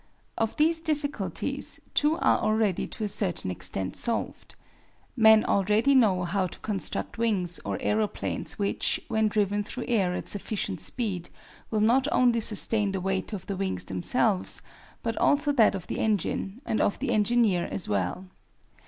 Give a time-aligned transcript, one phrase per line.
[0.35, 4.55] Of these difficulties two are already to a certain extent solved.
[5.15, 10.27] Men already know how to construct wings or aeroplanes which, when driven through air at
[10.27, 11.29] sufficient speed,
[11.69, 14.63] will not only sustain the weight of the wings themselves,
[15.03, 18.25] but also that of the engine, and of the engineer as well.